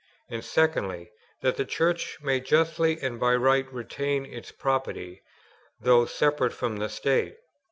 191; 0.29 0.35
and, 0.35 0.43
secondly, 0.43 1.11
that 1.41 1.57
the 1.57 1.63
Church 1.63 2.17
may 2.23 2.39
justly 2.39 2.99
and 3.03 3.19
by 3.19 3.35
right 3.35 3.71
retain 3.71 4.25
its 4.25 4.51
property, 4.51 5.21
though 5.79 6.05
separated 6.05 6.55
from 6.55 6.77
the 6.77 6.89
State. 6.89 7.37